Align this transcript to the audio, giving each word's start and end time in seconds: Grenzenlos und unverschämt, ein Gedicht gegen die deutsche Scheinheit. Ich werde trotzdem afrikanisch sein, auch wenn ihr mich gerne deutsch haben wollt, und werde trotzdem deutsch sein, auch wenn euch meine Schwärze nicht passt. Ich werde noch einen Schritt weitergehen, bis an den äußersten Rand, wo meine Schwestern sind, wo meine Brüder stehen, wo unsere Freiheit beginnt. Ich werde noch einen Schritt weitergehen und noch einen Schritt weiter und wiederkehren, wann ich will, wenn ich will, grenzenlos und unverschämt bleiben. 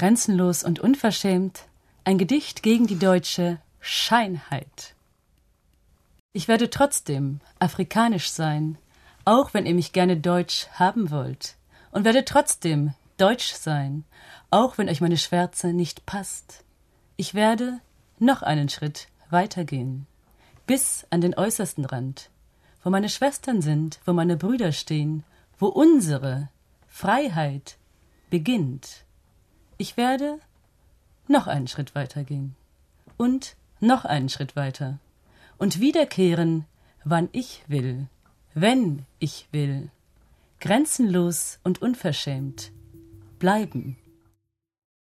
Grenzenlos 0.00 0.64
und 0.64 0.80
unverschämt, 0.80 1.66
ein 2.04 2.16
Gedicht 2.16 2.62
gegen 2.62 2.86
die 2.86 2.98
deutsche 2.98 3.58
Scheinheit. 3.80 4.94
Ich 6.32 6.48
werde 6.48 6.70
trotzdem 6.70 7.40
afrikanisch 7.58 8.30
sein, 8.30 8.78
auch 9.26 9.52
wenn 9.52 9.66
ihr 9.66 9.74
mich 9.74 9.92
gerne 9.92 10.16
deutsch 10.16 10.68
haben 10.72 11.10
wollt, 11.10 11.56
und 11.90 12.06
werde 12.06 12.24
trotzdem 12.24 12.94
deutsch 13.18 13.52
sein, 13.52 14.04
auch 14.50 14.78
wenn 14.78 14.88
euch 14.88 15.02
meine 15.02 15.18
Schwärze 15.18 15.74
nicht 15.74 16.06
passt. 16.06 16.64
Ich 17.18 17.34
werde 17.34 17.78
noch 18.18 18.40
einen 18.40 18.70
Schritt 18.70 19.08
weitergehen, 19.28 20.06
bis 20.66 21.06
an 21.10 21.20
den 21.20 21.36
äußersten 21.36 21.84
Rand, 21.84 22.30
wo 22.82 22.88
meine 22.88 23.10
Schwestern 23.10 23.60
sind, 23.60 24.00
wo 24.06 24.14
meine 24.14 24.38
Brüder 24.38 24.72
stehen, 24.72 25.24
wo 25.58 25.66
unsere 25.66 26.48
Freiheit 26.88 27.76
beginnt. 28.30 29.04
Ich 29.80 29.96
werde 29.96 30.38
noch 31.26 31.46
einen 31.46 31.66
Schritt 31.66 31.94
weitergehen 31.94 32.54
und 33.16 33.56
noch 33.80 34.04
einen 34.04 34.28
Schritt 34.28 34.54
weiter 34.54 34.98
und 35.56 35.80
wiederkehren, 35.80 36.66
wann 37.02 37.30
ich 37.32 37.62
will, 37.66 38.06
wenn 38.52 39.06
ich 39.20 39.48
will, 39.52 39.88
grenzenlos 40.60 41.60
und 41.64 41.80
unverschämt 41.80 42.72
bleiben. 43.38 43.96